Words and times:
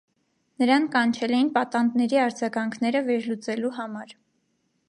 Նրան 0.63 0.87
կանչել 0.95 1.33
էին 1.39 1.51
պատանդների 1.57 2.21
արձագանքները 2.23 3.05
վերլուծելու 3.11 3.75
համար։ 3.81 4.21